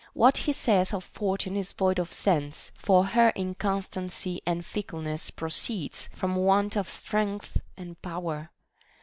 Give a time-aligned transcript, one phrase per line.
[0.13, 5.29] What he saith of Fortune is void of sense, for her incon stancy and fickleness
[5.29, 8.49] proceeds from want of strength and power.